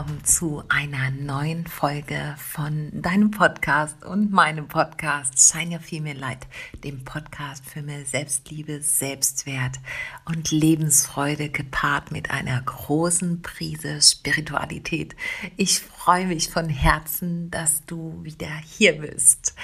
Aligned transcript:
Willkommen 0.00 0.24
zu 0.24 0.62
einer 0.70 1.10
neuen 1.10 1.66
Folge 1.66 2.34
von 2.38 2.88
deinem 3.02 3.30
Podcast 3.30 4.02
und 4.02 4.32
meinem 4.32 4.66
Podcast 4.66 5.38
Shine 5.38 5.74
Your 5.74 5.80
Female 5.80 6.18
Light, 6.18 6.46
dem 6.82 7.04
Podcast 7.04 7.66
für 7.66 7.82
mehr 7.82 8.06
Selbstliebe, 8.06 8.80
Selbstwert 8.80 9.78
und 10.24 10.52
Lebensfreude 10.52 11.50
gepaart 11.50 12.12
mit 12.12 12.30
einer 12.30 12.62
großen 12.62 13.42
Prise 13.42 14.00
Spiritualität. 14.00 15.14
Ich 15.58 15.80
freue 15.80 16.28
mich 16.28 16.48
von 16.48 16.70
Herzen, 16.70 17.50
dass 17.50 17.84
du 17.84 18.20
wieder 18.22 18.48
hier 18.64 19.02
bist 19.02 19.54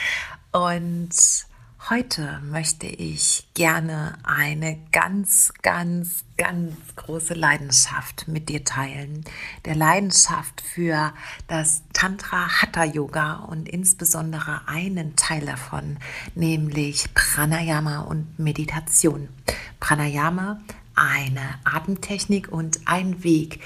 und 0.52 1.14
Heute 1.88 2.40
möchte 2.42 2.88
ich 2.88 3.46
gerne 3.54 4.18
eine 4.24 4.76
ganz, 4.90 5.52
ganz, 5.62 6.24
ganz 6.36 6.74
große 6.96 7.34
Leidenschaft 7.34 8.26
mit 8.26 8.48
dir 8.48 8.64
teilen. 8.64 9.24
Der 9.66 9.76
Leidenschaft 9.76 10.62
für 10.62 11.12
das 11.46 11.84
Tantra 11.92 12.60
Hatha 12.60 12.82
Yoga 12.82 13.34
und 13.34 13.68
insbesondere 13.68 14.62
einen 14.66 15.14
Teil 15.14 15.46
davon, 15.46 15.98
nämlich 16.34 17.06
Pranayama 17.14 18.00
und 18.00 18.36
Meditation. 18.36 19.28
Pranayama, 19.78 20.60
eine 20.96 21.60
Atemtechnik 21.62 22.50
und 22.50 22.80
ein 22.86 23.22
Weg, 23.22 23.60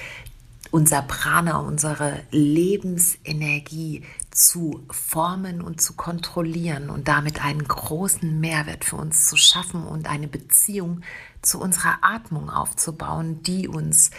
unser 0.71 1.01
Prana, 1.01 1.59
unsere 1.59 2.23
Lebensenergie 2.31 4.03
zu 4.31 4.85
formen 4.89 5.61
und 5.61 5.81
zu 5.81 5.93
kontrollieren 5.93 6.89
und 6.89 7.09
damit 7.09 7.43
einen 7.43 7.67
großen 7.67 8.39
Mehrwert 8.39 8.85
für 8.85 8.95
uns 8.95 9.27
zu 9.27 9.35
schaffen 9.35 9.85
und 9.85 10.09
eine 10.09 10.29
Beziehung 10.29 11.01
zu 11.41 11.59
unserer 11.59 11.99
Atmung 12.01 12.49
aufzubauen, 12.49 13.43
die 13.43 13.67
uns 13.67 14.11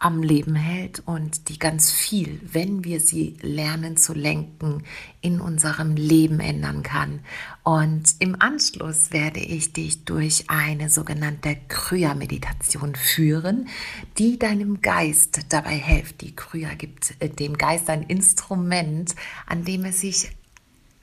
am 0.00 0.22
Leben 0.22 0.54
hält 0.54 1.02
und 1.04 1.50
die 1.50 1.58
ganz 1.58 1.90
viel, 1.92 2.40
wenn 2.42 2.84
wir 2.84 3.00
sie 3.00 3.36
lernen 3.42 3.98
zu 3.98 4.14
lenken, 4.14 4.82
in 5.20 5.40
unserem 5.42 5.94
Leben 5.94 6.40
ändern 6.40 6.82
kann. 6.82 7.20
Und 7.64 8.14
im 8.18 8.40
Anschluss 8.40 9.12
werde 9.12 9.40
ich 9.40 9.74
dich 9.74 10.06
durch 10.06 10.48
eine 10.48 10.88
sogenannte 10.88 11.56
Krya-Meditation 11.68 12.94
führen, 12.94 13.68
die 14.16 14.38
deinem 14.38 14.80
Geist 14.80 15.40
dabei 15.50 15.76
hilft. 15.76 16.22
Die 16.22 16.34
Krya 16.34 16.74
gibt 16.74 17.14
äh, 17.20 17.28
dem 17.28 17.58
Geist 17.58 17.90
ein 17.90 18.02
Instrument, 18.04 19.14
an 19.46 19.64
dem 19.66 19.84
er 19.84 19.92
sich 19.92 20.30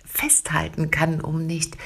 festhalten 0.04 0.90
kann, 0.90 1.22
um 1.22 1.46
nicht 1.46 1.78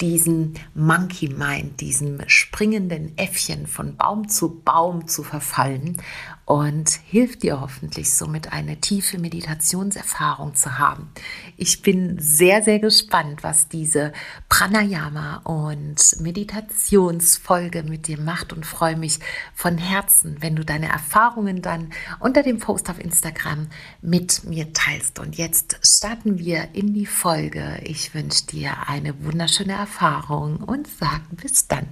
diesen 0.00 0.54
Monkey 0.74 1.28
Mind, 1.28 1.80
diesem 1.80 2.20
springenden 2.26 3.16
Äffchen 3.16 3.66
von 3.66 3.96
Baum 3.96 4.28
zu 4.28 4.60
Baum 4.64 5.06
zu 5.06 5.22
verfallen 5.22 6.02
und 6.46 6.90
hilft 6.90 7.42
dir 7.42 7.60
hoffentlich 7.60 8.14
somit 8.14 8.52
eine 8.52 8.80
tiefe 8.80 9.18
Meditationserfahrung 9.18 10.54
zu 10.54 10.78
haben. 10.78 11.10
Ich 11.56 11.80
bin 11.80 12.18
sehr, 12.18 12.62
sehr 12.62 12.78
gespannt, 12.80 13.42
was 13.42 13.68
diese 13.68 14.12
Pranayama 14.50 15.38
und 15.44 16.20
Meditationsfolge 16.20 17.82
mit 17.82 18.08
dir 18.08 18.20
macht 18.20 18.52
und 18.52 18.66
freue 18.66 18.96
mich 18.96 19.20
von 19.54 19.78
Herzen, 19.78 20.36
wenn 20.40 20.54
du 20.54 20.64
deine 20.64 20.88
Erfahrungen 20.88 21.62
dann 21.62 21.92
unter 22.20 22.42
dem 22.42 22.58
Post 22.58 22.90
auf 22.90 22.98
Instagram 22.98 23.68
mit 24.02 24.44
mir 24.44 24.72
teilst. 24.74 25.18
Und 25.18 25.36
jetzt 25.36 25.78
starten 25.82 26.38
wir 26.38 26.68
in 26.74 26.92
die 26.92 27.06
Folge. 27.06 27.80
Ich 27.84 28.14
wünsche 28.14 28.46
dir 28.46 28.88
eine 28.88 29.24
wunderschöne 29.24 29.72
Erfahrung 29.72 30.58
und 30.58 30.86
sage 30.88 31.22
bis 31.30 31.68
dann. 31.68 31.86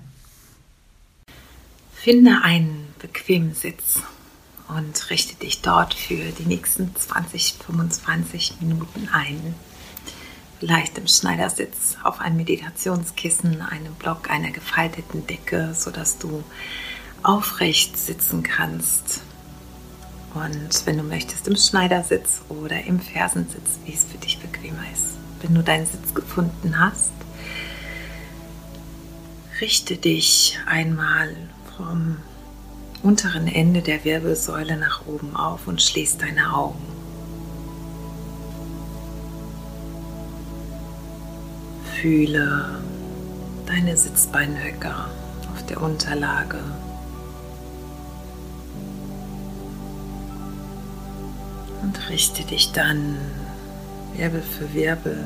Finde 1.95 2.43
einen 2.43 2.89
bequemen 2.99 3.55
Sitz 3.55 4.03
und 4.77 5.11
richte 5.11 5.35
dich 5.37 5.63
dort 5.63 5.95
für 5.95 6.31
die 6.33 6.47
nächsten 6.47 6.95
20, 6.95 7.55
25 7.67 8.61
Minuten 8.61 9.09
ein. 9.13 9.55
Vielleicht 10.61 10.97
im 10.99 11.09
Schneidersitz 11.09 11.97
auf 12.05 12.21
einem 12.21 12.37
Meditationskissen, 12.37 13.61
einem 13.63 13.95
Block 13.95 14.31
einer 14.31 14.51
gefalteten 14.51 15.27
Decke, 15.27 15.75
sodass 15.75 16.19
du 16.19 16.45
aufrecht 17.23 17.97
sitzen 17.97 18.43
kannst. 18.43 19.23
Und 20.35 20.87
wenn 20.87 20.97
du 20.97 21.03
möchtest, 21.03 21.49
im 21.49 21.57
Schneidersitz 21.57 22.43
oder 22.49 22.85
im 22.85 23.01
Fersensitz, 23.01 23.79
wie 23.85 23.93
es 23.93 24.05
für 24.05 24.19
dich 24.19 24.39
bequemer 24.39 24.85
ist. 24.93 25.17
Wenn 25.43 25.55
du 25.55 25.63
deinen 25.63 25.87
Sitz 25.87 26.15
gefunden 26.15 26.79
hast, 26.79 27.13
richte 29.61 29.97
dich 29.97 30.59
einmal 30.67 31.37
vom 31.77 32.19
unteren 33.03 33.49
Ende 33.49 33.83
der 33.83 34.05
Wirbelsäule 34.05 34.77
nach 34.77 35.07
oben 35.07 35.35
auf 35.35 35.67
und 35.67 35.83
schließ 35.83 36.19
deine 36.19 36.55
Augen. 36.55 36.83
Fühle 42.01 42.81
deine 43.67 43.97
Sitzbeinhöcker 43.97 45.09
auf 45.53 45.67
der 45.67 45.83
Unterlage. 45.83 46.59
Und 51.83 52.09
richte 52.09 52.45
dich 52.45 52.73
dann 52.73 53.17
Wirbel 54.17 54.43
für 54.43 54.73
Wirbel 54.75 55.25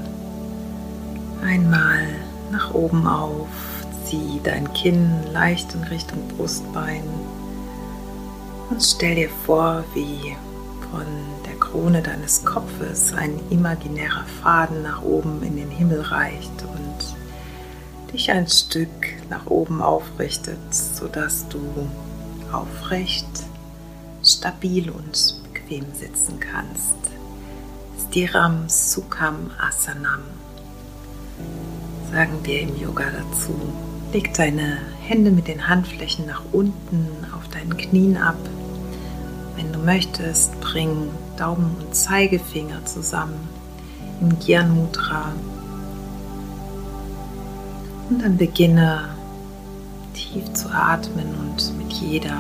einmal 1.43 2.07
nach 2.51 2.73
oben 2.73 3.07
auf. 3.07 3.49
Zieh 4.05 4.41
dein 4.43 4.73
Kinn 4.73 5.11
leicht 5.33 5.75
in 5.75 5.83
Richtung 5.85 6.29
Brustbein 6.29 7.03
und 8.71 8.83
stell 8.83 9.15
dir 9.15 9.31
vor, 9.45 9.85
wie 9.95 10.37
von 10.91 11.07
der 11.47 11.55
Krone 11.57 12.03
deines 12.03 12.45
Kopfes 12.45 13.13
ein 13.13 13.39
imaginärer 13.51 14.25
Faden 14.43 14.83
nach 14.83 15.03
oben 15.03 15.43
in 15.43 15.57
den 15.57 15.71
Himmel 15.71 16.01
reicht 16.01 16.63
und 16.63 18.13
dich 18.13 18.31
ein 18.31 18.47
Stück 18.47 18.89
nach 19.29 19.47
oben 19.47 19.83
aufrichtet, 19.83 20.59
sodass 20.71 21.49
du 21.49 21.61
aufrecht, 22.53 23.27
stabil 24.25 24.91
und 24.91 25.43
bequem 25.53 25.85
sitzen 25.95 26.41
kannst. 26.41 26.97
Stiram 28.09 28.69
Sukham 28.69 29.51
Asanam 29.59 30.21
sagen 32.11 32.39
wir 32.45 32.61
im 32.61 32.81
Yoga 32.81 33.05
dazu. 33.11 33.55
Leg 34.13 34.33
deine 34.35 34.79
Hände 35.01 35.31
mit 35.31 35.49
den 35.49 35.69
Handflächen 35.69 36.27
nach 36.27 36.43
unten 36.53 37.09
auf 37.35 37.49
deinen 37.49 37.77
Knien 37.77 38.17
ab 38.17 38.37
wenn 39.57 39.73
du 39.73 39.79
möchtest, 39.79 40.61
bring 40.61 41.09
Daumen 41.37 41.77
und 41.81 41.95
Zeigefinger 41.95 42.85
zusammen 42.85 43.49
im 44.21 44.39
Gyan 44.39 44.75
Mudra. 44.75 45.33
Und 48.09 48.23
dann 48.23 48.37
beginne 48.37 49.09
tief 50.15 50.53
zu 50.53 50.69
atmen 50.69 51.35
und 51.41 51.77
mit 51.79 51.93
jeder 51.93 52.39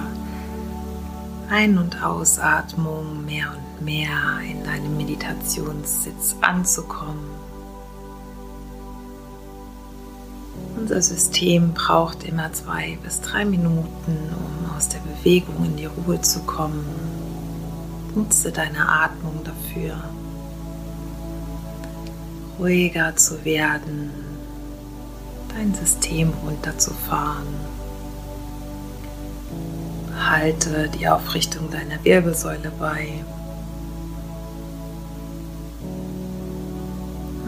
Ein- 1.48 1.78
und 1.78 2.02
Ausatmung 2.02 3.24
mehr 3.24 3.46
und 3.50 3.84
mehr 3.84 4.10
in 4.48 4.62
deinem 4.62 4.96
Meditationssitz 4.96 6.36
anzukommen. 6.42 7.35
Unser 10.88 11.02
System 11.02 11.72
braucht 11.72 12.22
immer 12.22 12.52
zwei 12.52 12.96
bis 13.02 13.20
drei 13.20 13.44
Minuten, 13.44 13.88
um 14.06 14.70
aus 14.76 14.88
der 14.88 15.00
Bewegung 15.00 15.64
in 15.64 15.76
die 15.76 15.86
Ruhe 15.86 16.20
zu 16.20 16.38
kommen. 16.44 16.86
Nutze 18.14 18.52
deine 18.52 18.88
Atmung 18.88 19.40
dafür, 19.42 19.96
ruhiger 22.60 23.16
zu 23.16 23.44
werden, 23.44 24.12
dein 25.56 25.74
System 25.74 26.32
runterzufahren. 26.44 27.48
Halte 30.20 30.88
die 30.88 31.08
Aufrichtung 31.08 31.68
deiner 31.68 32.04
Wirbelsäule 32.04 32.70
bei. 32.78 33.24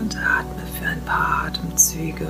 Und 0.00 0.17
atme 0.17 0.62
für 0.76 0.88
ein 0.88 1.02
paar 1.02 1.44
Atemzüge 1.46 2.26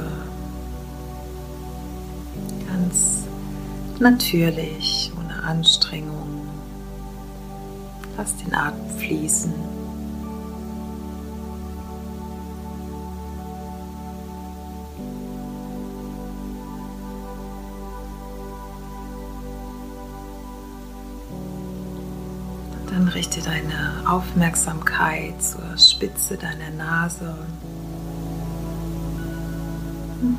ganz 2.68 3.24
natürlich, 3.98 5.12
ohne 5.18 5.42
Anstrengung. 5.42 6.48
Lass 8.16 8.36
den 8.36 8.54
Atem 8.54 8.98
fließen. 8.98 9.54
Dann 22.90 23.08
richte 23.08 23.40
deine 23.40 24.02
Aufmerksamkeit 24.10 25.40
zur 25.40 25.78
Spitze 25.78 26.36
deiner 26.36 26.70
Nase 26.70 27.36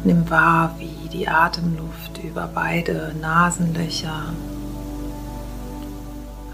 nimm 0.03 0.29
wahr, 0.29 0.75
wie 0.77 1.09
die 1.09 1.27
Atemluft 1.27 2.23
über 2.23 2.49
beide 2.53 3.13
Nasenlöcher 3.21 4.33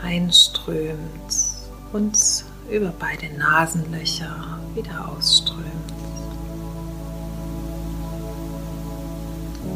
einströmt 0.04 1.00
und 1.94 2.46
über 2.70 2.94
beide 3.00 3.36
Nasenlöcher 3.38 4.60
wieder 4.74 5.10
ausströmt. 5.10 5.66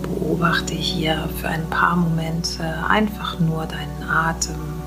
Beobachte 0.04 0.74
hier 0.74 1.28
für 1.40 1.48
ein 1.48 1.68
paar 1.70 1.96
Momente 1.96 2.64
einfach 2.88 3.40
nur 3.40 3.66
deinen 3.66 4.04
Atem, 4.04 4.82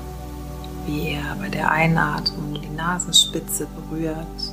wie 0.85 1.11
er 1.11 1.35
bei 1.39 1.49
der 1.49 1.69
Einatmung 1.69 2.61
die 2.61 2.75
Nasenspitze 2.75 3.67
berührt 3.67 4.52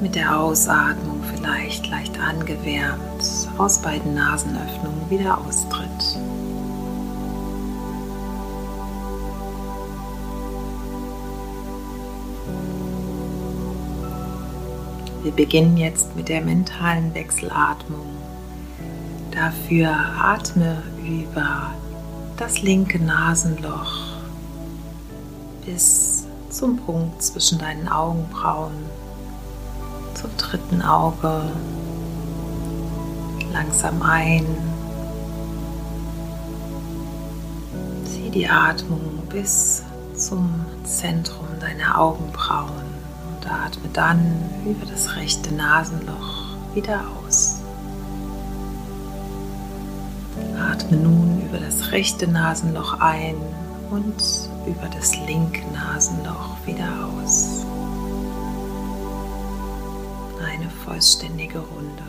mit 0.00 0.14
der 0.14 0.38
Ausatmung 0.38 1.22
vielleicht 1.34 1.88
leicht 1.88 2.18
angewärmt 2.18 3.22
aus 3.58 3.78
beiden 3.80 4.14
Nasenöffnungen 4.14 5.08
wieder 5.10 5.38
austritt. 5.38 6.18
Wir 15.22 15.32
beginnen 15.32 15.76
jetzt 15.76 16.16
mit 16.16 16.28
der 16.28 16.40
mentalen 16.40 17.14
Wechselatmung. 17.14 18.06
Dafür 19.30 19.94
atme 20.20 20.82
über 21.04 21.72
das 22.36 22.60
linke 22.62 22.98
Nasenloch 22.98 24.02
bis 25.64 26.26
zum 26.50 26.76
Punkt 26.76 27.22
zwischen 27.22 27.58
deinen 27.58 27.88
Augenbrauen, 27.88 28.74
zum 30.22 30.36
dritten 30.36 30.82
Auge. 30.82 31.42
Langsam 33.52 34.00
ein. 34.02 34.46
Zieh 38.04 38.30
die 38.30 38.48
Atmung 38.48 39.00
bis 39.28 39.82
zum 40.14 40.64
Zentrum 40.84 41.48
deiner 41.60 41.98
Augenbrauen 41.98 42.70
und 43.34 43.50
atme 43.50 43.88
dann 43.92 44.20
über 44.64 44.86
das 44.86 45.16
rechte 45.16 45.52
Nasenloch 45.54 46.56
wieder 46.74 47.00
aus. 47.26 47.58
Atme 50.56 50.98
nun 50.98 51.42
über 51.48 51.58
das 51.58 51.90
rechte 51.90 52.28
Nasenloch 52.28 53.00
ein 53.00 53.34
und 53.90 54.22
über 54.66 54.88
das 54.94 55.16
linke 55.26 55.62
Nasenloch 55.72 56.56
wieder 56.64 56.88
aus. 57.06 57.66
Eine 60.44 60.70
vollständige 60.84 61.58
Runde. 61.58 62.02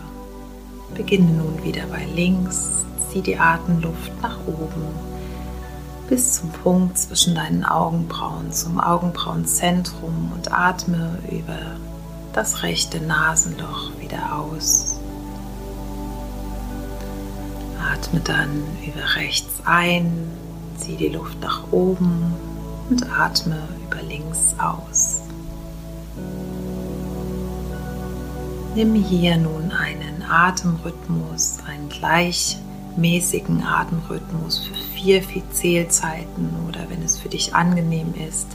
Beginne 0.96 1.32
nun 1.32 1.64
wieder 1.64 1.86
bei 1.88 2.06
links, 2.14 2.86
zieh 3.10 3.22
die 3.22 3.38
Atemluft 3.38 4.12
nach 4.22 4.38
oben 4.48 5.14
bis 6.14 6.34
zum 6.34 6.52
Punkt 6.52 6.98
zwischen 6.98 7.36
deinen 7.36 7.64
Augenbrauen, 7.64 8.52
zum 8.52 8.80
Augenbrauenzentrum 8.80 10.32
und 10.34 10.52
atme 10.52 11.18
über 11.32 11.58
das 12.34 12.64
rechte 12.64 13.00
Nasenloch 13.02 13.92
wieder 14.00 14.38
aus. 14.38 15.00
Atme 17.92 18.20
dann 18.20 18.64
über 18.86 19.16
rechts 19.16 19.62
ein, 19.66 20.28
zieh 20.78 20.98
die 20.98 21.10
Luft 21.10 21.40
nach 21.42 21.72
oben 21.72 22.34
und 22.90 23.10
atme 23.12 23.58
über 23.88 24.02
links 24.04 24.56
aus. 24.60 24.93
Nimm 28.76 28.96
hier 28.96 29.38
nun 29.38 29.72
einen 29.72 30.24
Atemrhythmus, 30.28 31.60
einen 31.68 31.90
gleichmäßigen 31.90 33.62
Atemrhythmus 33.62 34.66
für 34.66 34.74
vier, 34.74 35.22
Zählzeiten 35.52 36.50
oder 36.68 36.80
wenn 36.90 37.04
es 37.04 37.20
für 37.20 37.30
dich 37.30 37.54
angenehm 37.54 38.16
ist, 38.28 38.48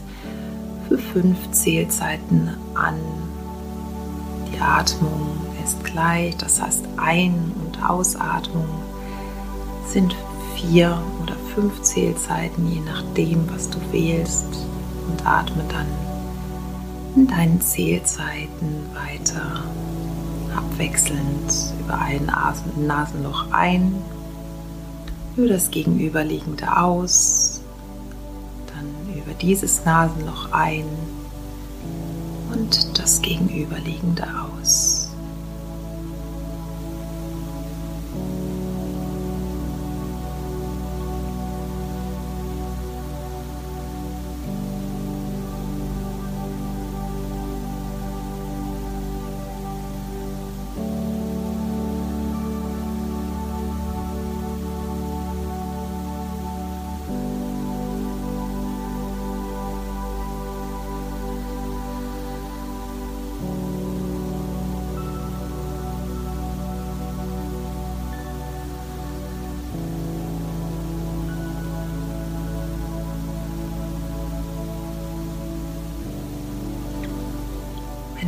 für 0.89 0.99
fünf 0.99 1.53
Zählzeiten 1.53 2.51
an. 2.75 2.97
Die 4.53 4.61
Atmung 4.61 5.37
ist 5.65 5.85
gleich, 5.85 6.37
das 6.37 6.61
heißt 6.61 6.85
Ein- 6.97 7.53
und 7.65 7.89
Ausatmung 7.89 8.67
sind 9.87 10.17
vier 10.57 11.01
oder 11.23 11.37
fünf 11.55 11.81
Zählzeiten, 11.83 12.67
je 12.67 12.81
nachdem, 12.81 13.49
was 13.55 13.71
du 13.71 13.79
wählst 13.93 14.67
und 15.09 15.25
atme 15.25 15.63
dann 15.69 15.87
in 17.15 17.29
deinen 17.29 17.61
Zählzeiten 17.61 18.87
weiter 18.95 19.63
abwechselnd 20.57 21.53
über 21.81 21.99
ein 21.99 22.27
Nasenloch 22.87 23.51
ein 23.51 23.95
über 25.39 25.49
das 25.49 25.71
gegenüberliegende 25.71 26.77
aus, 26.77 27.61
dann 28.67 29.15
über 29.17 29.33
dieses 29.35 29.85
Nasenloch 29.85 30.51
ein 30.51 30.85
und 32.53 32.99
das 32.99 33.23
gegenüberliegende 33.23 34.25
aus. 34.61 34.98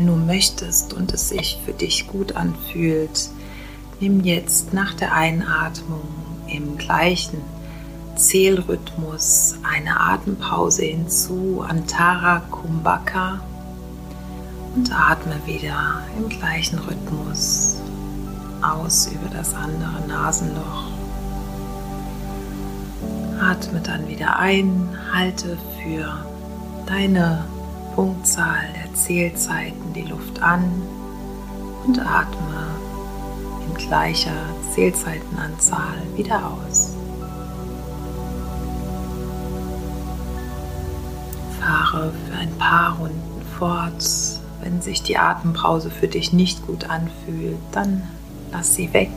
Wenn 0.00 0.06
du 0.06 0.16
möchtest 0.16 0.94
und 0.94 1.12
es 1.12 1.28
sich 1.28 1.60
für 1.62 1.74
dich 1.74 2.08
gut 2.08 2.34
anfühlt, 2.34 3.28
nimm 4.00 4.24
jetzt 4.24 4.72
nach 4.72 4.94
der 4.94 5.12
Einatmung 5.12 6.08
im 6.46 6.78
gleichen 6.78 7.36
Zählrhythmus 8.16 9.56
eine 9.62 10.00
Atempause 10.00 10.84
hinzu, 10.84 11.62
Antara 11.68 12.38
Kumbhaka 12.50 13.40
und 14.74 14.90
atme 14.90 15.38
wieder 15.44 16.02
im 16.16 16.30
gleichen 16.30 16.78
Rhythmus 16.78 17.76
aus 18.62 19.06
über 19.08 19.28
das 19.28 19.52
andere 19.52 20.00
Nasenloch. 20.08 20.92
Atme 23.38 23.82
dann 23.82 24.08
wieder 24.08 24.38
ein, 24.38 24.88
halte 25.12 25.58
für 25.82 26.24
deine 26.86 27.44
Punktzahl 27.94 28.79
Zählzeiten 28.94 29.92
die 29.94 30.02
Luft 30.02 30.42
an 30.42 30.64
und 31.86 31.98
atme 31.98 32.66
in 33.66 33.74
gleicher 33.74 34.32
Zählzeitenanzahl 34.74 35.96
wieder 36.16 36.40
aus. 36.46 36.94
Fahre 41.60 42.12
für 42.12 42.38
ein 42.38 42.56
paar 42.58 42.96
Runden 42.96 43.42
fort. 43.58 44.04
Wenn 44.62 44.82
sich 44.82 45.02
die 45.02 45.16
Atempause 45.16 45.90
für 45.90 46.08
dich 46.08 46.32
nicht 46.32 46.66
gut 46.66 46.84
anfühlt, 46.90 47.58
dann 47.72 48.02
lass 48.52 48.74
sie 48.74 48.92
weg 48.92 49.10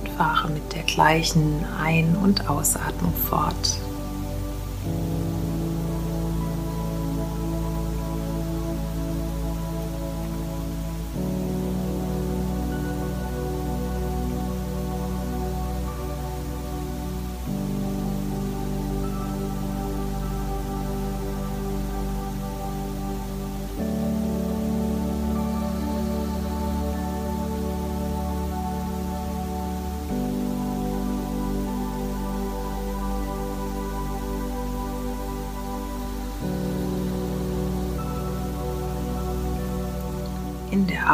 und 0.00 0.10
fahre 0.10 0.50
mit 0.50 0.74
der 0.74 0.82
gleichen 0.82 1.64
Ein- 1.82 2.16
und 2.16 2.48
Ausatmung 2.48 3.14
fort. 3.14 3.78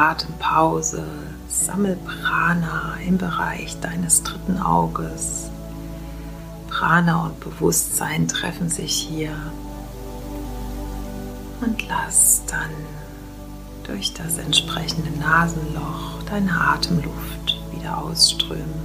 Atempause 0.01 1.05
sammel 1.47 1.95
Prana 1.97 2.95
im 3.07 3.19
Bereich 3.19 3.79
deines 3.81 4.23
dritten 4.23 4.59
Auges. 4.59 5.51
Prana 6.71 7.27
und 7.27 7.39
Bewusstsein 7.41 8.27
treffen 8.27 8.71
sich 8.71 8.95
hier. 8.95 9.33
Und 11.61 11.87
lass 11.87 12.41
dann 12.47 12.71
durch 13.85 14.15
das 14.15 14.39
entsprechende 14.39 15.11
Nasenloch 15.21 16.23
deine 16.31 16.59
Atemluft 16.59 17.61
wieder 17.71 17.99
ausströmen. 17.99 18.81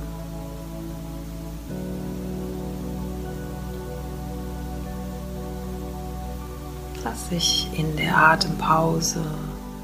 Lass 7.05 7.29
sich 7.29 7.69
in 7.71 7.95
der 7.95 8.17
Atempause 8.17 9.23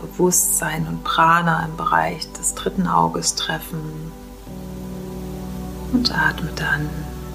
Bewusstsein 0.02 0.88
und 0.88 1.04
Prana 1.04 1.66
im 1.66 1.78
Bereich 1.78 2.32
des 2.34 2.56
dritten 2.56 2.88
Auges 2.88 3.36
treffen 3.36 4.12
und 5.94 6.12
atme 6.14 6.50
dann 6.56 6.90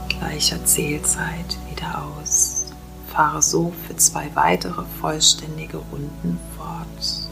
gleicher 0.08 0.64
Zählzeit 0.64 1.56
wieder 1.70 2.02
aus. 2.02 2.66
Fahre 3.12 3.40
so 3.40 3.72
für 3.86 3.96
zwei 3.96 4.30
weitere 4.34 4.84
vollständige 5.00 5.78
Runden 5.78 6.38
fort. 6.56 7.25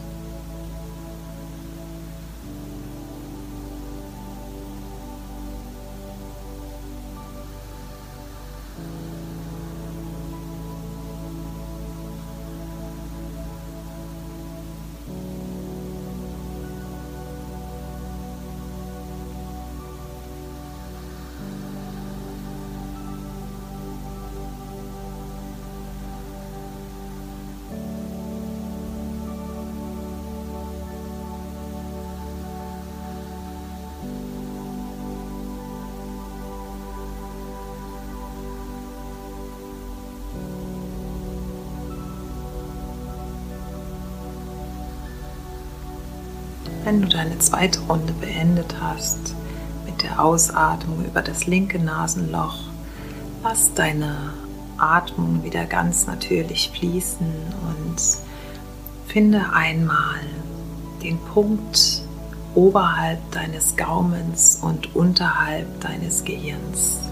Wenn 46.85 47.01
du 47.01 47.09
deine 47.09 47.39
zweite 47.39 47.81
Runde 47.89 48.13
beendet 48.13 48.77
hast 48.79 49.35
mit 49.87 50.03
der 50.03 50.23
Ausatmung 50.23 51.03
über 51.07 51.23
das 51.23 51.47
linke 51.47 51.79
Nasenloch, 51.79 52.59
lass 53.43 53.73
deine 53.73 54.35
Atmung 54.77 55.43
wieder 55.43 55.65
ganz 55.65 56.07
natürlich 56.07 56.71
fließen 56.77 57.27
und 57.27 57.97
finde 59.07 59.47
einmal 59.55 60.21
den 61.03 61.19
Punkt 61.19 62.03
oberhalb 62.55 63.19
deines 63.33 63.77
Gaumens 63.77 64.59
und 64.61 64.95
unterhalb 64.95 65.81
deines 65.81 66.23
Gehirns. 66.23 67.04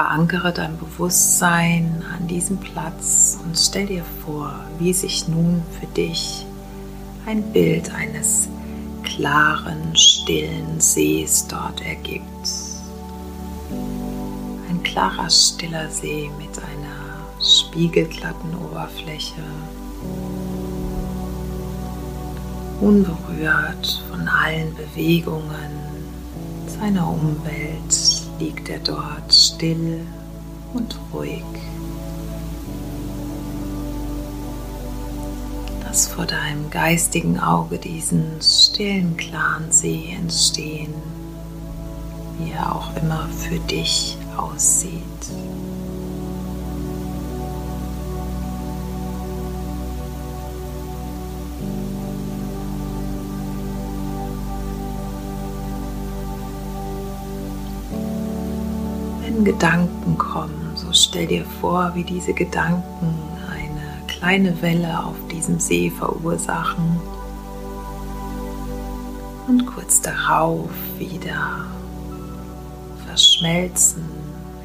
Verankere 0.00 0.50
dein 0.50 0.78
Bewusstsein 0.78 2.02
an 2.16 2.26
diesem 2.26 2.56
Platz 2.56 3.38
und 3.44 3.54
stell 3.54 3.84
dir 3.84 4.02
vor, 4.24 4.54
wie 4.78 4.94
sich 4.94 5.28
nun 5.28 5.62
für 5.78 5.86
dich 5.88 6.46
ein 7.26 7.42
Bild 7.52 7.92
eines 7.94 8.48
klaren, 9.02 9.94
stillen 9.94 10.80
Sees 10.80 11.46
dort 11.48 11.82
ergibt. 11.84 12.24
Ein 14.70 14.82
klarer, 14.84 15.28
stiller 15.28 15.90
See 15.90 16.30
mit 16.38 16.56
einer 16.58 17.44
spiegelglatten 17.44 18.54
Oberfläche, 18.54 19.42
unberührt 22.80 24.02
von 24.10 24.26
allen 24.26 24.74
Bewegungen 24.76 25.78
seiner 26.66 27.06
Umwelt 27.06 27.92
liegt 28.40 28.68
er 28.70 28.78
dort 28.78 29.32
still 29.32 30.00
und 30.72 30.98
ruhig. 31.12 31.44
Lass 35.84 36.08
vor 36.08 36.24
deinem 36.24 36.70
geistigen 36.70 37.38
Auge 37.38 37.78
diesen 37.78 38.40
stillen, 38.40 39.16
klaren 39.16 39.70
See 39.70 40.14
entstehen, 40.16 40.94
wie 42.38 42.52
er 42.52 42.74
auch 42.74 42.96
immer 42.96 43.28
für 43.28 43.58
dich 43.58 44.16
aussieht. 44.36 45.02
Gedanken 59.44 60.18
kommen, 60.18 60.72
so 60.74 60.92
stell 60.92 61.26
dir 61.26 61.44
vor, 61.60 61.92
wie 61.94 62.04
diese 62.04 62.32
Gedanken 62.32 63.14
eine 63.50 64.06
kleine 64.06 64.60
Welle 64.62 65.04
auf 65.04 65.16
diesem 65.30 65.58
See 65.58 65.90
verursachen 65.90 67.00
und 69.48 69.66
kurz 69.66 70.00
darauf 70.00 70.70
wieder 70.98 71.64
verschmelzen 73.06 74.04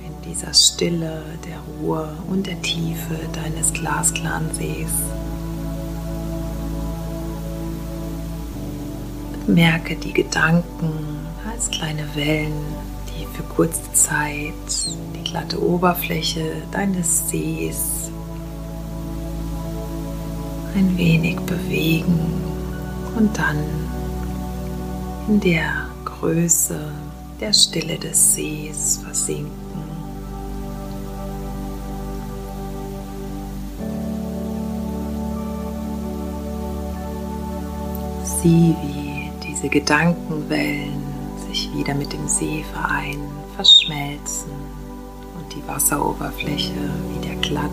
in 0.05 0.31
dieser 0.31 0.53
Stille, 0.53 1.23
der 1.47 1.57
Ruhe 1.79 2.07
und 2.29 2.45
der 2.45 2.61
Tiefe 2.61 3.17
deines 3.33 3.73
glasklaren 3.73 4.53
Sees. 4.53 4.91
Merke 9.47 9.95
die 9.95 10.13
Gedanken 10.13 10.93
als 11.51 11.69
kleine 11.69 12.03
Wellen 12.15 12.94
die 13.15 13.25
für 13.35 13.43
kurze 13.43 13.91
Zeit 13.93 14.53
die 15.15 15.23
glatte 15.23 15.61
Oberfläche 15.61 16.63
deines 16.71 17.29
Sees 17.29 18.11
ein 20.75 20.97
wenig 20.97 21.39
bewegen 21.41 22.19
und 23.15 23.37
dann 23.37 23.57
in 25.27 25.39
der 25.39 25.87
Größe 26.03 26.91
der 27.39 27.53
Stille 27.53 27.97
des 27.97 28.35
Sees 28.35 28.99
versinken. 29.03 29.51
Sieh, 38.23 38.75
wie 38.83 39.31
diese 39.47 39.69
Gedankenwellen 39.69 41.04
sich 41.55 41.73
wieder 41.73 41.93
mit 41.93 42.11
dem 42.11 42.27
See 42.27 42.65
vereinen, 42.73 43.31
verschmelzen 43.55 44.51
und 45.37 45.53
die 45.55 45.65
Wasseroberfläche 45.65 46.73
wieder 47.13 47.35
glatt 47.35 47.69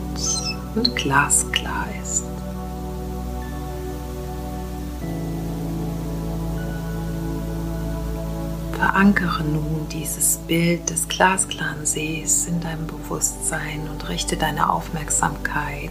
und 0.76 0.94
glasklar 0.94 1.88
ist. 2.00 2.24
Verankere 8.72 9.42
nun 9.42 9.88
dieses 9.90 10.36
Bild 10.46 10.88
des 10.88 11.08
glasklaren 11.08 11.84
Sees 11.84 12.46
in 12.46 12.60
deinem 12.60 12.86
Bewusstsein 12.86 13.88
und 13.90 14.08
richte 14.08 14.36
deine 14.36 14.70
Aufmerksamkeit 14.70 15.90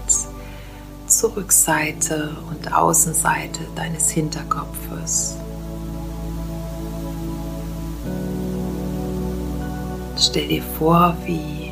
zur 1.07 1.35
Rückseite 1.35 2.37
und 2.49 2.73
Außenseite 2.73 3.61
deines 3.75 4.09
Hinterkopfes. 4.09 5.40
Stell 10.23 10.49
dir 10.49 10.61
vor, 10.61 11.17
wie 11.25 11.71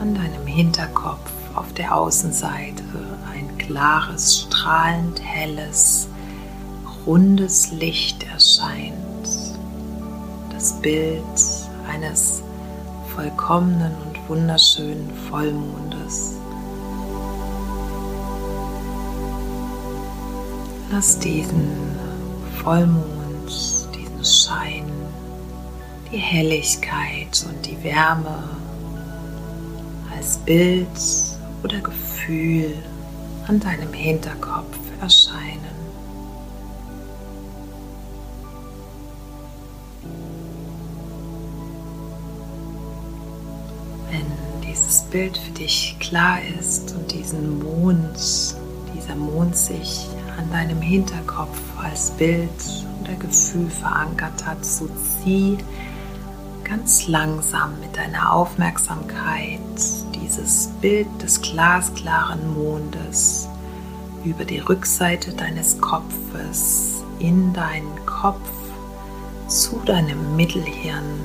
an 0.00 0.14
deinem 0.14 0.46
Hinterkopf 0.46 1.32
auf 1.56 1.72
der 1.72 1.96
Außenseite 1.96 2.84
ein 3.34 3.58
klares, 3.58 4.42
strahlend 4.42 5.20
helles, 5.20 6.08
rundes 7.04 7.72
Licht 7.72 8.22
erscheint. 8.22 8.94
Das 10.52 10.80
Bild 10.80 11.24
eines 11.92 12.44
vollkommenen 13.16 13.92
und 14.06 14.28
wunderschönen 14.28 15.10
Vollmondes. 15.28 16.36
Lass 20.92 21.18
diesen 21.18 21.68
Vollmond, 22.62 23.17
die 26.12 26.18
Helligkeit 26.18 27.46
und 27.48 27.66
die 27.66 27.82
Wärme 27.84 28.42
als 30.16 30.38
Bild 30.38 30.88
oder 31.62 31.80
Gefühl 31.80 32.74
an 33.46 33.60
deinem 33.60 33.92
Hinterkopf 33.92 34.78
erscheinen. 35.00 35.78
Wenn 44.10 44.26
dieses 44.66 45.02
Bild 45.10 45.36
für 45.36 45.52
dich 45.52 45.96
klar 46.00 46.38
ist 46.58 46.94
und 46.94 47.12
diesen 47.12 47.58
Mond, 47.58 48.56
dieser 48.96 49.14
Mond 49.14 49.54
sich 49.56 50.06
an 50.38 50.50
deinem 50.50 50.80
Hinterkopf 50.80 51.60
als 51.82 52.10
Bild 52.12 52.48
oder 53.02 53.14
Gefühl 53.14 53.68
verankert 53.68 54.46
hat, 54.46 54.64
so 54.64 54.88
zieh 55.22 55.58
ganz 56.68 57.06
langsam 57.08 57.80
mit 57.80 57.96
deiner 57.96 58.32
Aufmerksamkeit 58.32 59.58
dieses 60.14 60.68
Bild 60.82 61.06
des 61.22 61.40
glasklaren 61.40 62.54
Mondes 62.54 63.48
über 64.24 64.44
die 64.44 64.58
Rückseite 64.58 65.32
deines 65.32 65.80
Kopfes 65.80 67.02
in 67.20 67.54
deinen 67.54 68.04
Kopf 68.04 68.50
zu 69.46 69.80
deinem 69.86 70.36
Mittelhirn 70.36 71.20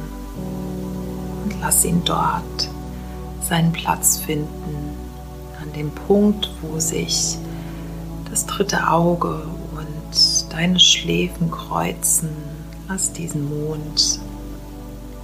und 1.44 1.60
lass 1.60 1.84
ihn 1.84 2.02
dort 2.06 2.70
seinen 3.42 3.74
Platz 3.74 4.20
finden, 4.20 4.96
an 5.62 5.74
dem 5.74 5.92
Punkt, 5.92 6.50
wo 6.62 6.80
sich 6.80 7.38
das 8.30 8.46
dritte 8.46 8.88
Auge 8.90 9.46
und 9.76 10.54
deine 10.54 10.80
Schläfen 10.80 11.52
kreuzen. 11.52 12.30
Lass 12.88 13.12
diesen 13.12 13.50
Mond 13.50 14.22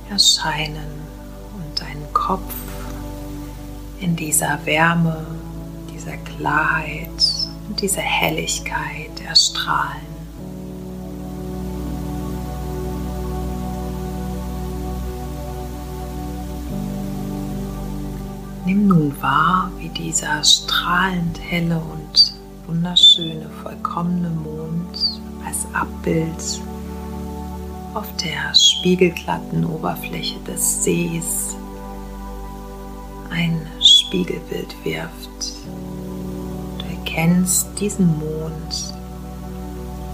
erscheinen 0.09 1.01
und 1.55 1.81
deinen 1.81 2.13
Kopf 2.13 2.53
in 3.99 4.15
dieser 4.15 4.65
Wärme, 4.65 5.25
dieser 5.93 6.17
Klarheit 6.17 7.09
und 7.67 7.81
dieser 7.81 8.01
Helligkeit 8.01 9.21
erstrahlen. 9.27 10.09
Nimm 18.65 18.87
nun 18.87 19.19
wahr, 19.19 19.71
wie 19.79 19.89
dieser 19.89 20.43
strahlend 20.43 21.39
helle 21.41 21.79
und 21.79 22.35
wunderschöne, 22.67 23.49
vollkommene 23.63 24.29
Mond 24.29 25.21
als 25.43 25.65
Abbild 25.73 26.61
auf 27.95 28.05
der 28.17 28.53
spiegelglatten 28.79 29.65
Oberfläche 29.65 30.39
des 30.47 30.83
Sees 30.83 31.57
ein 33.29 33.67
Spiegelbild 33.81 34.73
wirft. 34.85 35.53
Du 36.77 36.85
erkennst 36.85 37.67
diesen 37.77 38.07
Mond 38.17 38.93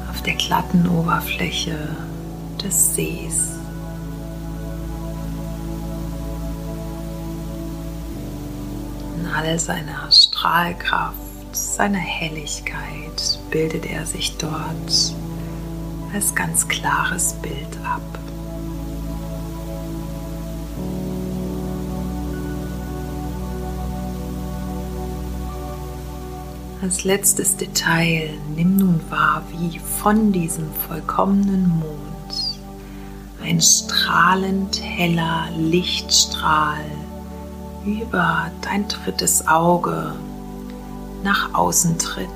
auf 0.09 0.21
der 0.23 0.33
glatten 0.33 0.87
Oberfläche 0.87 1.77
des 2.61 2.95
Sees. 2.95 3.51
In 9.19 9.27
all 9.27 9.59
seiner 9.59 10.11
Strahlkraft, 10.11 11.15
seiner 11.51 11.99
Helligkeit 11.99 13.39
bildet 13.51 13.85
er 13.85 14.07
sich 14.07 14.35
dort 14.37 15.13
als 16.13 16.33
ganz 16.33 16.67
klares 16.67 17.33
Bild 17.41 17.77
ab. 17.83 18.01
Als 26.81 27.03
letztes 27.03 27.55
Detail 27.55 28.29
nimm 28.55 28.77
nun 28.77 28.99
wahr, 29.09 29.43
wie 29.51 29.79
von 29.79 30.31
diesem 30.31 30.71
vollkommenen 30.87 31.69
Mond 31.69 32.59
ein 33.41 33.61
strahlend 33.61 34.81
heller 34.81 35.47
Lichtstrahl 35.57 36.85
über 37.85 38.51
dein 38.61 38.87
drittes 38.87 39.47
Auge 39.47 40.15
nach 41.23 41.53
außen 41.53 41.97
tritt 41.97 42.27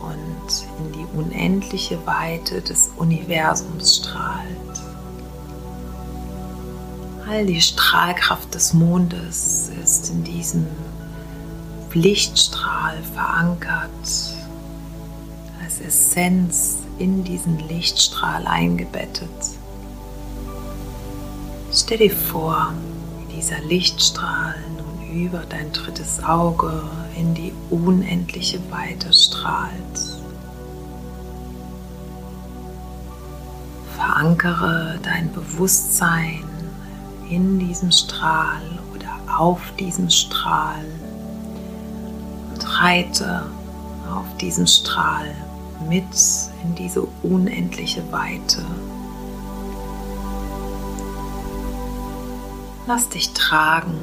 und 0.00 0.66
in 0.78 0.92
die 0.92 1.18
unendliche 1.18 1.98
Weite 2.06 2.62
des 2.62 2.90
Universums 2.96 3.96
strahlt. 3.96 4.48
All 7.28 7.46
die 7.46 7.60
Strahlkraft 7.60 8.54
des 8.54 8.74
Mondes 8.74 9.70
ist 9.82 10.10
in 10.10 10.24
diesem 10.24 10.66
Lichtstrahl 11.94 12.96
verankert, 13.14 13.90
als 15.62 15.80
Essenz 15.80 16.78
in 16.98 17.22
diesen 17.22 17.58
Lichtstrahl 17.68 18.46
eingebettet. 18.46 19.30
Stell 21.72 21.98
dir 21.98 22.10
vor, 22.10 22.72
wie 23.18 23.36
dieser 23.36 23.60
Lichtstrahl 23.60 24.56
nun 24.76 25.24
über 25.24 25.44
dein 25.48 25.72
drittes 25.72 26.22
Auge 26.22 26.82
in 27.16 27.34
die 27.34 27.52
unendliche 27.70 28.58
Weite 28.70 29.12
strahlt. 29.12 30.20
Verankere 33.96 34.98
dein 35.02 35.32
Bewusstsein 35.32 36.44
in 37.30 37.58
diesem 37.60 37.92
Strahl 37.92 38.62
oder 38.92 39.38
auf 39.38 39.60
diesem 39.78 40.10
Strahl 40.10 40.84
reite 42.84 43.46
auf 44.14 44.36
diesen 44.38 44.66
Strahl 44.66 45.34
mit 45.88 46.04
in 46.62 46.74
diese 46.74 47.02
unendliche 47.22 48.02
Weite. 48.12 48.62
Lass 52.86 53.08
dich 53.08 53.32
tragen, 53.32 53.94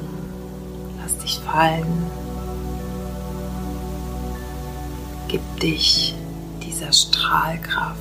lass 1.00 1.16
dich 1.18 1.38
fallen, 1.38 2.10
gib 5.28 5.42
dich 5.60 6.16
dieser 6.64 6.92
Strahlkraft 6.92 7.96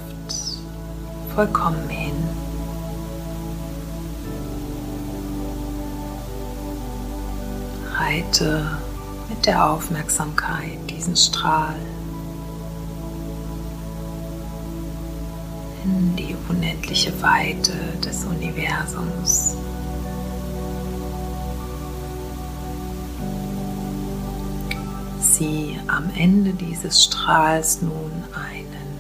vollkommen 1.36 1.88
hin. 1.90 2.16
Reite 8.00 8.81
mit 9.32 9.46
der 9.46 9.72
Aufmerksamkeit 9.72 10.78
diesen 10.90 11.16
Strahl 11.16 11.76
in 15.86 16.16
die 16.18 16.36
unendliche 16.50 17.14
Weite 17.22 17.72
des 18.04 18.26
Universums. 18.26 19.56
Sieh 25.20 25.80
am 25.88 26.12
Ende 26.18 26.52
dieses 26.52 27.06
Strahls 27.06 27.82
nun 27.82 28.12
einen 28.34 28.98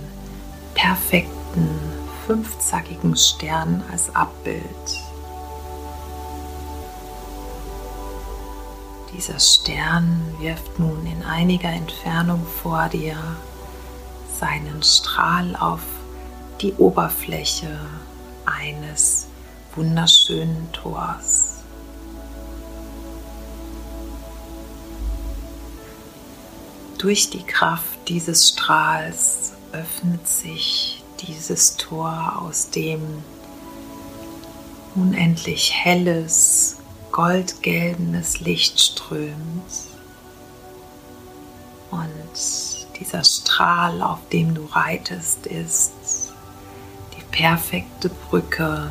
perfekten 0.76 1.67
fünfzackigen 2.26 3.17
Stern 3.17 3.84
als 3.91 4.15
Abbild. 4.15 5.11
Dieser 9.22 9.40
Stern 9.40 10.20
wirft 10.40 10.80
nun 10.80 11.06
in 11.06 11.22
einiger 11.22 11.70
Entfernung 11.70 12.44
vor 12.64 12.90
dir 12.90 13.16
seinen 14.40 14.82
Strahl 14.82 15.56
auf 15.56 15.82
die 16.60 16.74
Oberfläche 16.74 17.80
eines 18.48 19.28
wunderschönen 19.76 20.72
Tors. 20.72 21.58
Durch 26.98 27.30
die 27.30 27.44
Kraft 27.44 28.00
dieses 28.08 28.50
Strahls 28.50 29.54
öffnet 29.72 30.28
sich 30.28 31.04
dieses 31.20 31.78
Tor, 31.78 32.42
aus 32.42 32.72
dem 32.72 33.24
unendlich 34.96 35.72
helles, 35.76 36.81
goldgelbenes 37.12 38.39
Licht 38.39 38.80
strömt. 38.80 39.71
Und 41.91 42.97
dieser 43.00 43.24
Strahl, 43.24 44.02
auf 44.02 44.19
dem 44.32 44.54
du 44.54 44.65
reitest, 44.65 45.45
ist 45.47 46.34
die 47.17 47.24
perfekte 47.32 48.10
Brücke 48.10 48.89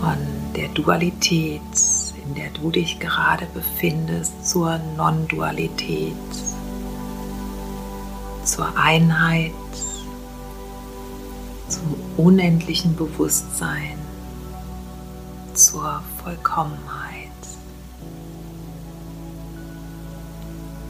von 0.00 0.18
der 0.54 0.68
Dualität, 0.68 1.60
in 2.26 2.34
der 2.34 2.50
du 2.50 2.70
dich 2.70 2.98
gerade 2.98 3.46
befindest, 3.54 4.46
zur 4.46 4.78
Non-Dualität, 4.96 6.14
zur 8.44 8.76
Einheit 8.76 9.52
zum 11.68 11.94
unendlichen 12.16 12.94
Bewusstsein, 12.94 13.98
Vollkommenheit. 16.24 17.28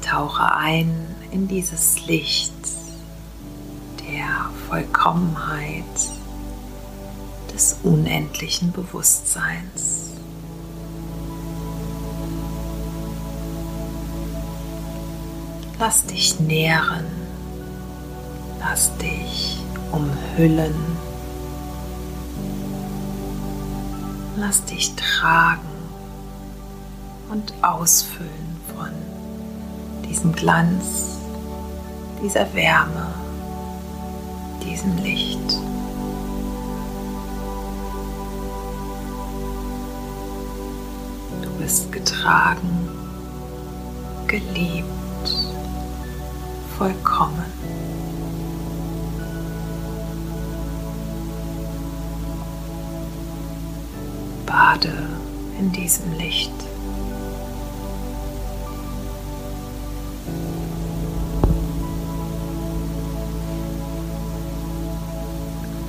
Tauche 0.01 0.55
ein 0.55 1.16
in 1.33 1.49
dieses 1.49 2.07
Licht 2.07 2.53
der 4.09 4.49
Vollkommenheit 4.68 5.85
des 7.53 7.79
unendlichen 7.83 8.70
Bewusstseins. 8.70 10.12
Lass 15.81 16.07
dich 16.07 16.38
nähren. 16.38 17.07
Lass 18.61 18.97
dich 18.99 19.59
umhüllen. 19.90 20.93
Lass 24.46 24.62
dich 24.66 24.94
tragen 24.94 25.66
und 27.30 27.54
ausfüllen 27.62 28.61
von 28.76 28.90
diesem 30.07 30.35
Glanz, 30.35 31.16
dieser 32.22 32.52
Wärme, 32.52 33.07
diesem 34.62 34.98
Licht. 34.98 35.50
Du 41.40 41.48
bist 41.59 41.90
getragen, 41.90 42.90
geliebt, 44.26 44.85
vollkommen. 46.76 47.73
Bade 54.46 54.92
in 55.59 55.72
diesem 55.72 56.12
Licht. 56.18 56.52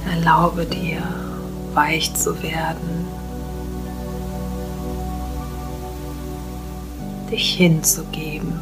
Erlaube 0.09 0.65
dir, 0.65 1.01
weich 1.73 2.13
zu 2.13 2.41
werden, 2.41 3.07
dich 7.29 7.55
hinzugeben, 7.55 8.59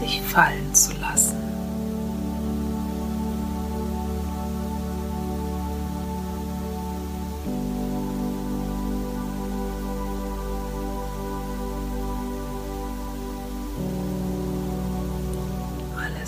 dich 0.00 0.22
fallen 0.22 0.74
zu 0.74 0.92
lassen. 1.00 1.47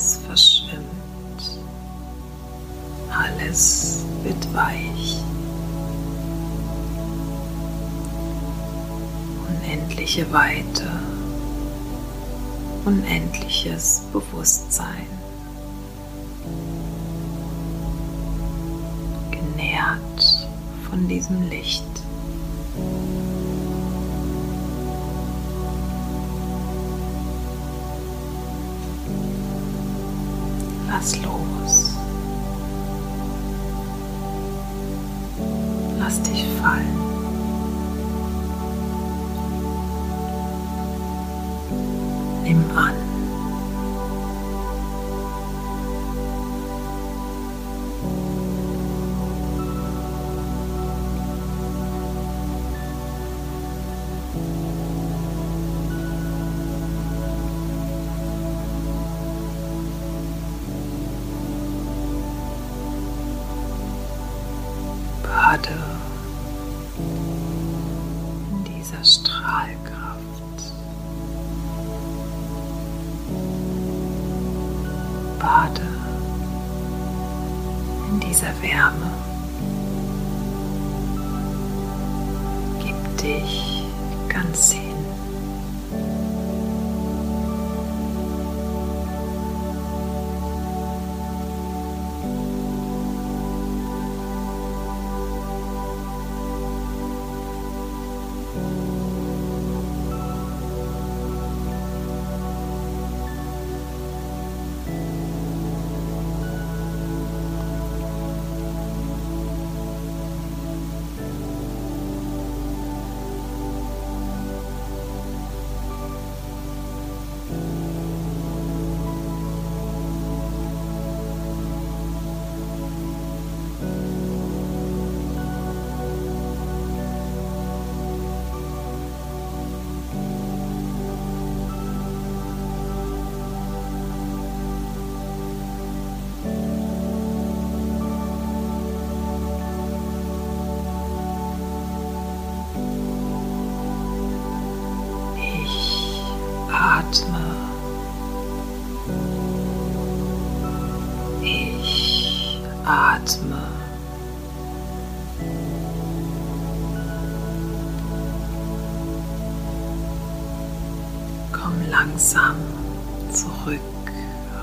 Alles 0.00 0.18
verschwimmt 0.26 1.00
alles 3.10 4.06
wird 4.22 4.54
weich. 4.54 5.22
Unendliche 9.46 10.32
Weite, 10.32 10.88
unendliches 12.86 14.02
Bewusstsein. 14.10 15.06
Genährt 19.30 20.48
von 20.88 21.06
diesem 21.08 21.42
Licht. 21.50 21.89
Lass 31.00 31.16
los. 31.22 32.09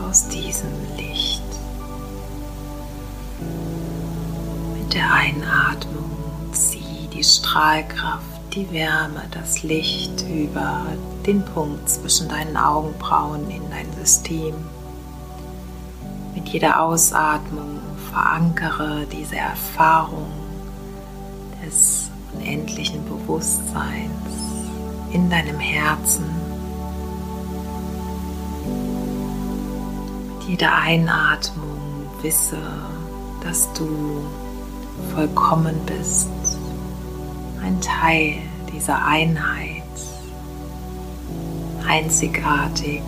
Aus 0.05 0.27
diesem 0.27 0.71
Licht. 0.97 1.43
Mit 4.77 4.93
der 4.93 5.11
Einatmung 5.13 6.11
zieh 6.51 7.07
die 7.13 7.23
Strahlkraft 7.23 8.23
die 8.53 8.71
Wärme, 8.71 9.23
das 9.31 9.63
Licht 9.63 10.25
über 10.29 10.87
den 11.25 11.43
Punkt 11.43 11.89
zwischen 11.89 12.29
deinen 12.29 12.57
Augenbrauen 12.57 13.49
in 13.49 13.61
dein 13.69 13.91
System. 14.03 14.55
Mit 16.33 16.47
jeder 16.49 16.81
Ausatmung 16.81 17.79
verankere 18.11 19.05
diese 19.11 19.35
Erfahrung 19.35 20.31
des 21.65 22.09
unendlichen 22.33 23.03
Bewusstseins 23.05 24.11
in 25.11 25.29
deinem 25.29 25.59
Herzen. 25.59 26.25
Jeder 30.47 30.73
Einatmung 30.75 32.07
wisse, 32.21 32.57
dass 33.43 33.71
du 33.73 34.25
vollkommen 35.13 35.75
bist 35.85 36.29
ein 37.67 37.81
Teil 37.81 38.35
dieser 38.73 39.05
Einheit, 39.05 39.83
einzigartig, 41.85 43.01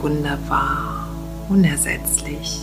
wunderbar, 0.00 1.08
unersetzlich. 1.48 2.60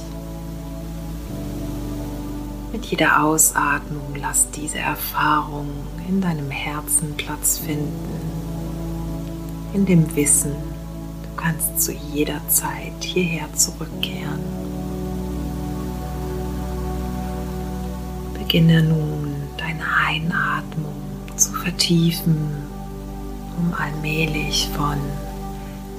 Mit 2.72 2.86
jeder 2.86 3.22
Ausatmung 3.22 4.16
lass 4.16 4.50
diese 4.52 4.80
Erfahrung 4.80 5.70
in 6.08 6.22
deinem 6.22 6.52
Herzen 6.52 7.16
Platz 7.18 7.58
finden, 7.58 8.22
in 9.74 9.86
dem 9.86 10.16
Wissen, 10.16 10.56
du 11.36 11.42
kannst 11.42 11.80
zu 11.80 11.92
jeder 11.92 12.40
Zeit 12.48 12.94
hierher 13.02 13.52
zurückkehren. 13.54 14.40
Beginne 18.34 18.84
nun 18.84 19.36
deine 19.58 19.84
Einatmung 20.08 20.94
zu 21.36 21.52
vertiefen, 21.54 22.38
um 23.58 23.74
allmählich 23.74 24.70
von 24.76 24.98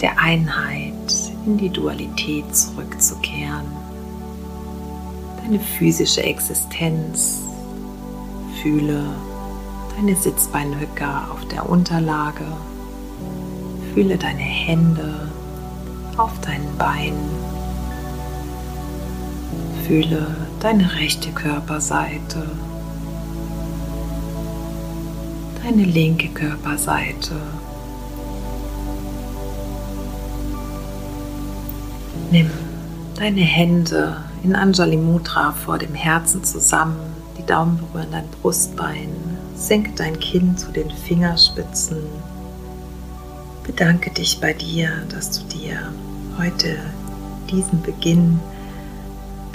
der 0.01 0.19
Einheit 0.19 0.93
in 1.45 1.59
die 1.59 1.71
Dualität 1.71 2.55
zurückzukehren. 2.55 3.67
Deine 5.43 5.61
physische 5.61 6.23
Existenz 6.23 7.43
fühle 8.63 9.05
deine 9.97 10.17
Sitzbeinhöcker 10.17 11.29
auf 11.33 11.45
der 11.47 11.69
Unterlage, 11.69 12.45
fühle 13.95 14.17
deine 14.19 14.43
Hände 14.43 15.26
auf 16.17 16.41
deinen 16.41 16.77
Beinen, 16.79 17.31
fühle 19.87 20.35
deine 20.61 20.95
rechte 20.97 21.31
Körperseite, 21.31 22.47
deine 25.63 25.85
linke 25.85 26.29
Körperseite. 26.29 27.35
Nimm 32.31 32.51
deine 33.17 33.41
Hände 33.41 34.17
in 34.43 34.55
Anjali 34.55 34.97
Mudra 34.97 35.53
vor 35.53 35.79
dem 35.79 35.95
Herzen 35.95 36.43
zusammen, 36.45 36.97
die 37.39 37.47
Daumen 37.47 37.79
berühren 37.79 38.11
dein 38.11 38.29
Brustbein, 38.29 39.09
senke 39.55 39.93
dein 39.97 40.19
Kinn 40.19 40.57
zu 40.57 40.73
den 40.73 40.91
Fingerspitzen. 40.91 41.99
Bedanke 43.65 44.11
dich 44.11 44.41
bei 44.41 44.53
dir, 44.53 44.91
dass 45.09 45.31
du 45.31 45.59
dir 45.59 45.93
heute 46.39 46.79
diesen 47.51 47.83
Beginn 47.83 48.41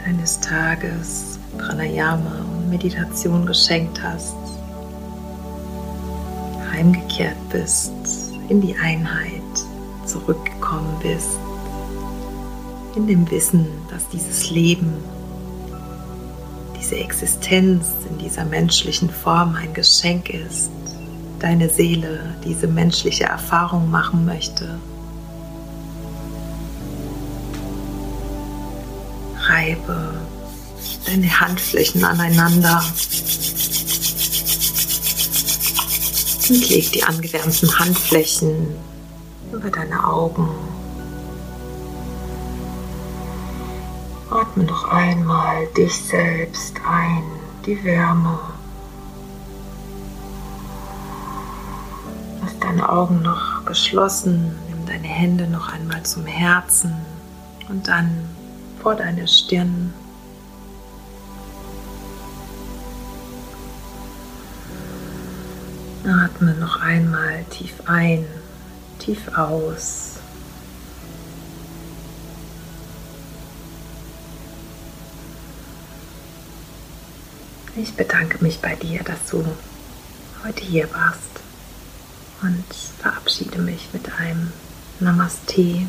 deines 0.04 0.39
Tages 0.39 1.39
Pranayama 1.58 2.46
und 2.54 2.70
Meditation 2.70 3.46
geschenkt 3.46 4.02
hast, 4.02 4.36
heimgekehrt 6.72 7.38
bist, 7.50 7.91
in 8.50 8.62
die 8.62 8.76
Einheit 8.78 9.41
zurückgekommen 10.06 10.96
bist 11.02 11.39
in 12.96 13.08
dem 13.08 13.30
Wissen, 13.32 13.67
dass 13.89 14.08
dieses 14.10 14.50
Leben, 14.50 14.94
diese 16.80 16.98
Existenz 16.98 17.88
in 18.10 18.17
dieser 18.17 18.46
menschlichen 18.46 19.10
Form 19.10 19.56
ein 19.56 19.74
Geschenk 19.74 20.30
ist, 20.30 20.72
deine 21.39 21.70
Seele 21.70 22.36
diese 22.44 22.67
menschliche 22.67 23.24
Erfahrung 23.26 23.89
machen 23.89 24.26
möchte. 24.26 24.78
Reibe 29.62 30.13
deine 31.06 31.39
Handflächen 31.39 32.04
aneinander 32.04 32.84
und 36.50 36.69
leg 36.69 36.91
die 36.91 37.04
angewärmten 37.04 37.78
Handflächen 37.78 38.76
über 39.52 39.69
deine 39.69 40.04
Augen 40.04 40.50
Atme 44.32 44.63
noch 44.63 44.86
einmal 44.86 45.67
dich 45.78 45.93
selbst 45.93 46.78
ein, 46.89 47.24
die 47.65 47.84
Wärme. 47.84 48.39
Lass 52.41 52.58
deine 52.60 52.89
Augen 52.89 53.21
noch 53.21 53.65
geschlossen, 53.65 54.56
nimm 54.69 54.86
deine 54.86 55.08
Hände 55.08 55.47
noch 55.47 55.71
einmal 55.74 56.02
zum 56.04 56.26
Herzen 56.26 56.95
und 57.67 57.89
dann 57.89 58.10
vor 58.82 58.96
deine 58.96 59.28
Stirn. 59.28 59.94
Atme 66.04 66.56
noch 66.56 66.82
einmal 66.82 67.44
tief 67.52 67.74
ein, 67.86 68.26
tief 69.00 69.38
aus. 69.38 70.15
Ich 77.76 77.94
bedanke 77.94 78.44
mich 78.44 78.60
bei 78.60 78.76
dir, 78.76 79.04
dass 79.04 79.28
du 79.30 79.46
heute 80.44 80.63
hier 80.63 80.91
warst 80.91 81.22
und 82.41 82.65
verabschiede 83.00 83.60
mich 83.60 83.89
mit 83.94 84.12
einem 84.20 84.52
Namaste. 85.00 85.86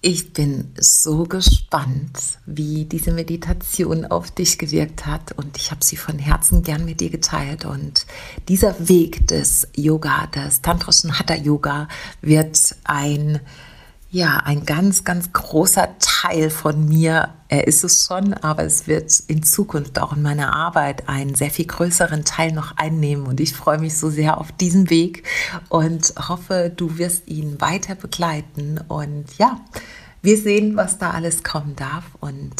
Ich 0.00 0.32
bin 0.32 0.72
so 0.78 1.24
gespannt, 1.24 2.38
wie 2.46 2.84
diese 2.84 3.10
Meditation 3.10 4.04
auf 4.04 4.30
dich 4.30 4.56
gewirkt 4.56 5.06
hat 5.06 5.32
und 5.32 5.56
ich 5.56 5.72
habe 5.72 5.84
sie 5.84 5.96
von 5.96 6.20
Herzen 6.20 6.62
gern 6.62 6.84
mit 6.84 7.00
dir 7.00 7.10
geteilt 7.10 7.64
und 7.64 8.06
dieser 8.48 8.88
Weg 8.88 9.26
des 9.26 9.66
Yoga, 9.74 10.28
des 10.28 10.62
tantrischen 10.62 11.18
Hatha 11.18 11.34
Yoga 11.34 11.88
wird 12.20 12.76
ein 12.84 13.40
ja, 14.10 14.38
ein 14.38 14.64
ganz, 14.64 15.04
ganz 15.04 15.32
großer 15.32 15.96
Teil 15.98 16.48
von 16.48 16.88
mir. 16.88 17.34
Er 17.48 17.66
ist 17.66 17.84
es 17.84 18.06
schon, 18.06 18.32
aber 18.32 18.64
es 18.64 18.86
wird 18.86 19.12
in 19.26 19.42
Zukunft 19.42 19.98
auch 19.98 20.16
in 20.16 20.22
meiner 20.22 20.54
Arbeit 20.54 21.08
einen 21.08 21.34
sehr 21.34 21.50
viel 21.50 21.66
größeren 21.66 22.24
Teil 22.24 22.52
noch 22.52 22.76
einnehmen. 22.76 23.26
Und 23.26 23.38
ich 23.38 23.52
freue 23.52 23.78
mich 23.78 23.98
so 23.98 24.08
sehr 24.08 24.38
auf 24.38 24.50
diesen 24.52 24.88
Weg 24.88 25.24
und 25.68 26.14
hoffe, 26.28 26.72
du 26.74 26.96
wirst 26.96 27.28
ihn 27.28 27.60
weiter 27.60 27.94
begleiten. 27.94 28.80
Und 28.88 29.26
ja, 29.36 29.60
wir 30.22 30.38
sehen, 30.38 30.76
was 30.76 30.98
da 30.98 31.10
alles 31.10 31.42
kommen 31.42 31.76
darf. 31.76 32.04
Und 32.20 32.54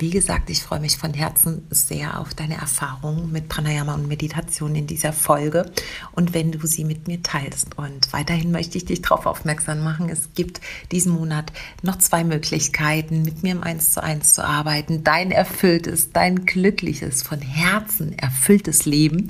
wie 0.00 0.10
gesagt, 0.10 0.48
ich 0.48 0.62
freue 0.62 0.78
mich 0.78 0.96
von 0.96 1.12
Herzen 1.12 1.66
sehr 1.70 2.20
auf 2.20 2.32
deine 2.32 2.56
Erfahrungen 2.56 3.32
mit 3.32 3.48
Pranayama 3.48 3.94
und 3.94 4.06
Meditation 4.06 4.76
in 4.76 4.86
dieser 4.86 5.12
Folge 5.12 5.72
und 6.12 6.34
wenn 6.34 6.52
du 6.52 6.64
sie 6.66 6.84
mit 6.84 7.08
mir 7.08 7.22
teilst. 7.22 7.76
Und 7.76 8.12
weiterhin 8.12 8.52
möchte 8.52 8.78
ich 8.78 8.84
dich 8.84 9.02
darauf 9.02 9.26
aufmerksam 9.26 9.82
machen, 9.82 10.08
es 10.08 10.30
gibt 10.34 10.60
diesen 10.92 11.12
Monat 11.12 11.52
noch 11.82 11.98
zwei 11.98 12.22
Möglichkeiten, 12.22 13.22
mit 13.22 13.42
mir 13.42 13.52
im 13.52 13.64
Eins 13.64 13.92
zu 13.92 14.02
eins 14.02 14.34
zu 14.34 14.44
arbeiten, 14.44 15.02
dein 15.02 15.32
erfülltes, 15.32 16.12
dein 16.12 16.46
glückliches, 16.46 17.22
von 17.22 17.40
Herzen 17.40 18.16
erfülltes 18.16 18.84
Leben 18.84 19.28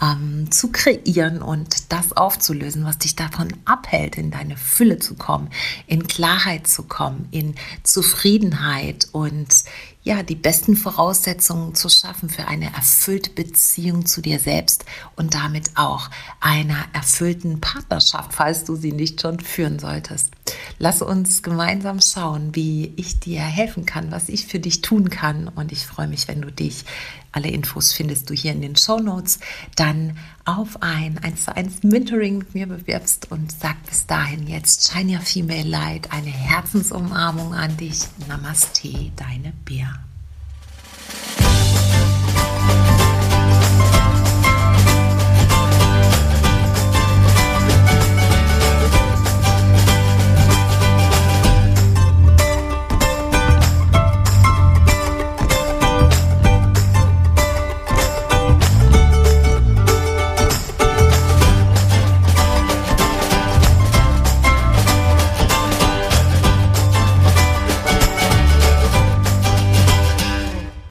ähm, 0.00 0.50
zu 0.50 0.72
kreieren 0.72 1.42
und 1.42 1.92
das 1.92 2.12
aufzulösen, 2.12 2.84
was 2.84 2.98
dich 2.98 3.16
davon 3.16 3.48
abhält, 3.66 4.16
in 4.16 4.30
deine 4.30 4.56
Fülle 4.56 4.98
zu 4.98 5.14
kommen, 5.14 5.50
in 5.86 6.06
Klarheit 6.06 6.66
zu 6.66 6.84
kommen, 6.84 7.28
in 7.32 7.54
Zufriedenheit 7.82 9.08
und 9.12 9.64
ja, 10.06 10.22
die 10.22 10.36
besten 10.36 10.76
Voraussetzungen 10.76 11.74
zu 11.74 11.88
schaffen 11.88 12.28
für 12.28 12.46
eine 12.46 12.66
erfüllte 12.66 13.30
Beziehung 13.30 14.06
zu 14.06 14.22
dir 14.22 14.38
selbst 14.38 14.84
und 15.16 15.34
damit 15.34 15.70
auch 15.74 16.10
einer 16.38 16.84
erfüllten 16.92 17.60
Partnerschaft, 17.60 18.32
falls 18.32 18.62
du 18.62 18.76
sie 18.76 18.92
nicht 18.92 19.20
schon 19.20 19.40
führen 19.40 19.80
solltest. 19.80 20.35
Lass 20.78 21.02
uns 21.02 21.42
gemeinsam 21.42 22.00
schauen, 22.00 22.54
wie 22.54 22.92
ich 22.96 23.20
dir 23.20 23.40
helfen 23.40 23.86
kann, 23.86 24.10
was 24.10 24.28
ich 24.28 24.46
für 24.46 24.58
dich 24.58 24.82
tun 24.82 25.10
kann. 25.10 25.48
Und 25.48 25.72
ich 25.72 25.86
freue 25.86 26.08
mich, 26.08 26.28
wenn 26.28 26.42
du 26.42 26.52
dich, 26.52 26.84
alle 27.32 27.48
Infos 27.48 27.92
findest 27.92 28.30
du 28.30 28.34
hier 28.34 28.52
in 28.52 28.62
den 28.62 28.76
Show 28.76 28.98
Notes, 28.98 29.40
dann 29.74 30.16
auf 30.44 30.82
ein 30.82 31.18
1 31.22 31.44
zu 31.44 31.54
1 31.54 31.82
Mentoring 31.82 32.38
mit 32.38 32.54
mir 32.54 32.66
bewirbst 32.66 33.30
und 33.30 33.52
sag 33.52 33.82
bis 33.84 34.06
dahin 34.06 34.46
jetzt 34.46 34.90
Shine 34.90 35.14
Your 35.14 35.20
Female 35.20 35.68
Light, 35.68 36.12
eine 36.12 36.30
Herzensumarmung 36.30 37.52
an 37.54 37.76
dich. 37.76 38.00
Namaste, 38.26 39.12
deine 39.16 39.52
Bea. 39.64 40.00